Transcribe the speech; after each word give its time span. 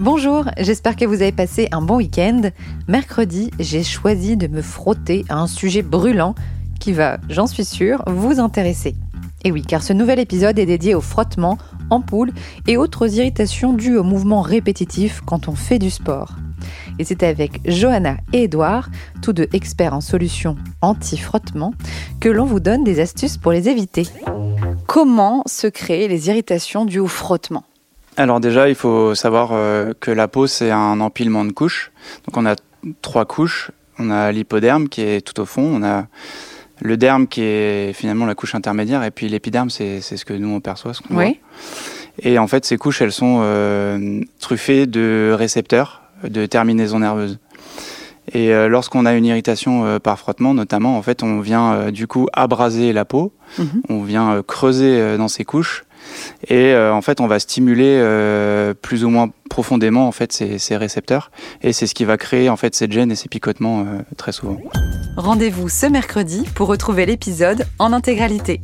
Bonjour, 0.00 0.46
j'espère 0.56 0.96
que 0.96 1.04
vous 1.04 1.20
avez 1.20 1.30
passé 1.30 1.68
un 1.72 1.82
bon 1.82 1.96
week-end. 1.96 2.40
Mercredi, 2.88 3.50
j'ai 3.58 3.82
choisi 3.82 4.38
de 4.38 4.46
me 4.46 4.62
frotter 4.62 5.26
à 5.28 5.38
un 5.38 5.46
sujet 5.46 5.82
brûlant 5.82 6.34
qui 6.80 6.94
va, 6.94 7.18
j'en 7.28 7.46
suis 7.46 7.66
sûre, 7.66 8.02
vous 8.06 8.40
intéresser. 8.40 8.96
Et 9.44 9.52
oui, 9.52 9.60
car 9.60 9.82
ce 9.82 9.92
nouvel 9.92 10.18
épisode 10.18 10.58
est 10.58 10.64
dédié 10.64 10.94
au 10.94 11.02
frottement, 11.02 11.58
ampoules 11.90 12.32
et 12.66 12.78
autres 12.78 13.14
irritations 13.14 13.74
dues 13.74 13.98
au 13.98 14.02
mouvement 14.02 14.40
répétitif 14.40 15.20
quand 15.26 15.48
on 15.48 15.54
fait 15.54 15.78
du 15.78 15.90
sport. 15.90 16.32
Et 16.98 17.04
c'est 17.04 17.22
avec 17.22 17.60
Johanna 17.66 18.16
et 18.32 18.44
Edouard, 18.44 18.88
tous 19.20 19.34
deux 19.34 19.48
experts 19.52 19.92
en 19.92 20.00
solutions 20.00 20.56
anti-frottement, 20.80 21.74
que 22.20 22.30
l'on 22.30 22.46
vous 22.46 22.60
donne 22.60 22.84
des 22.84 23.00
astuces 23.00 23.36
pour 23.36 23.52
les 23.52 23.68
éviter. 23.68 24.06
Comment 24.86 25.42
se 25.44 25.66
créent 25.66 26.08
les 26.08 26.28
irritations 26.28 26.86
dues 26.86 27.00
au 27.00 27.06
frottement? 27.06 27.64
Alors 28.20 28.40
déjà, 28.40 28.68
il 28.68 28.74
faut 28.74 29.14
savoir 29.14 29.50
euh, 29.52 29.92
que 30.00 30.10
la 30.10 30.28
peau, 30.28 30.46
c'est 30.46 30.70
un 30.70 31.00
empilement 31.00 31.44
de 31.44 31.52
couches. 31.52 31.90
Donc 32.26 32.36
on 32.36 32.46
a 32.46 32.54
trois 33.02 33.24
couches. 33.24 33.70
On 33.98 34.10
a 34.10 34.32
l'hypoderme 34.32 34.88
qui 34.88 35.02
est 35.02 35.20
tout 35.20 35.38
au 35.40 35.44
fond. 35.44 35.62
On 35.62 35.82
a 35.82 36.06
le 36.80 36.96
derme 36.96 37.26
qui 37.26 37.42
est 37.42 37.92
finalement 37.92 38.24
la 38.26 38.34
couche 38.34 38.54
intermédiaire. 38.54 39.02
Et 39.04 39.10
puis 39.10 39.28
l'épiderme, 39.28 39.68
c'est 39.70 40.00
ce 40.00 40.24
que 40.24 40.32
nous, 40.32 40.48
on 40.48 40.60
perçoit, 40.60 40.94
ce 40.94 41.02
qu'on 41.02 41.16
Oui. 41.16 41.24
voit. 41.24 41.34
Et 42.22 42.38
en 42.38 42.46
fait, 42.46 42.64
ces 42.64 42.76
couches, 42.78 43.02
elles 43.02 43.12
sont 43.12 43.40
euh, 43.42 44.20
truffées 44.40 44.86
de 44.86 45.34
récepteurs, 45.36 46.02
de 46.24 46.46
terminaisons 46.46 47.00
nerveuses. 47.00 47.38
Et 48.32 48.52
euh, 48.54 48.68
lorsqu'on 48.68 49.06
a 49.06 49.14
une 49.14 49.24
irritation 49.24 49.84
euh, 49.84 49.98
par 49.98 50.18
frottement, 50.18 50.54
notamment, 50.54 50.96
en 50.96 51.02
fait, 51.02 51.22
on 51.22 51.40
vient 51.40 51.72
euh, 51.72 51.90
du 51.90 52.06
coup 52.06 52.28
abraser 52.32 52.92
la 52.92 53.04
peau, 53.04 53.32
Mhm. 53.58 53.82
on 53.88 54.02
vient 54.02 54.42
creuser 54.46 55.16
dans 55.18 55.26
ces 55.28 55.44
couches, 55.44 55.84
et 56.48 56.72
euh, 56.72 56.92
en 56.92 57.02
fait, 57.02 57.20
on 57.20 57.26
va 57.26 57.38
stimuler 57.38 57.96
euh, 57.98 58.74
plus 58.74 59.04
ou 59.04 59.08
moins 59.08 59.30
profondément 59.48 60.06
en 60.06 60.12
fait 60.12 60.32
ces, 60.32 60.76
récepteurs, 60.76 61.30
et 61.62 61.72
c'est 61.72 61.86
ce 61.86 61.94
qui 61.94 62.04
va 62.04 62.16
créer 62.16 62.48
en 62.48 62.56
fait 62.56 62.74
cette 62.74 62.92
gêne 62.92 63.10
et 63.10 63.16
ces 63.16 63.28
picotements 63.28 63.80
euh, 63.80 64.00
très 64.16 64.32
souvent. 64.32 64.58
Rendez-vous 65.16 65.68
ce 65.68 65.86
mercredi 65.86 66.44
pour 66.54 66.68
retrouver 66.68 67.06
l'épisode 67.06 67.66
en 67.78 67.92
intégralité. 67.92 68.60